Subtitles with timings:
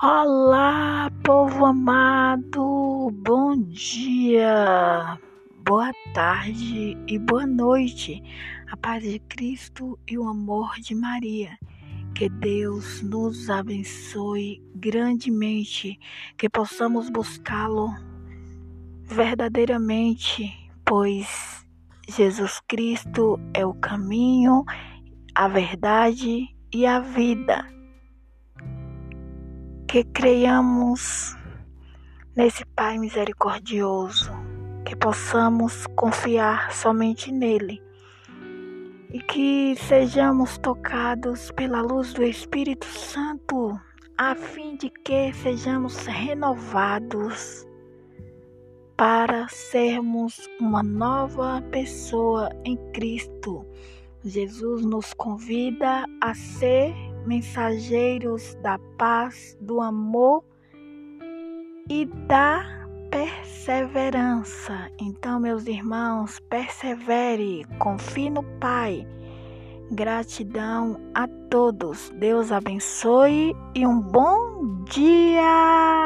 [0.00, 5.18] Olá, povo amado, bom dia,
[5.66, 8.22] boa tarde e boa noite.
[8.70, 11.58] A paz de Cristo e o amor de Maria.
[12.14, 15.98] Que Deus nos abençoe grandemente,
[16.36, 17.88] que possamos buscá-lo
[19.02, 21.66] verdadeiramente, pois
[22.08, 24.64] Jesus Cristo é o caminho,
[25.34, 27.77] a verdade e a vida
[29.88, 31.34] que creiamos
[32.36, 34.30] nesse Pai misericordioso,
[34.84, 37.82] que possamos confiar somente nele
[39.10, 43.80] e que sejamos tocados pela luz do Espírito Santo,
[44.18, 47.66] a fim de que sejamos renovados
[48.94, 53.64] para sermos uma nova pessoa em Cristo.
[54.22, 56.94] Jesus nos convida a ser
[57.28, 60.42] mensageiros da paz, do amor
[61.88, 62.64] e da
[63.10, 64.90] perseverança.
[64.98, 69.06] Então, meus irmãos, persevere, confie no Pai.
[69.90, 72.10] Gratidão a todos.
[72.16, 75.97] Deus abençoe e um bom dia!